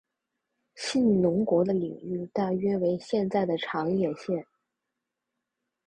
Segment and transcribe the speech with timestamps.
[0.73, 4.47] 信浓国的领域大约为现在的长野县。